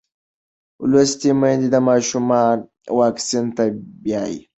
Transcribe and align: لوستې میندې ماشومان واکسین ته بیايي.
لوستې 0.89 1.29
میندې 1.39 1.79
ماشومان 1.89 2.57
واکسین 2.99 3.45
ته 3.55 3.63
بیايي. 4.03 4.39